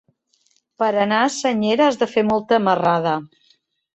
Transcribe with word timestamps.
Per 0.83 0.87
anar 1.01 1.19
a 1.25 1.27
Senyera 1.35 1.89
has 1.89 2.01
de 2.03 2.09
fer 2.13 2.25
molta 2.29 2.61
marrada. 2.69 3.13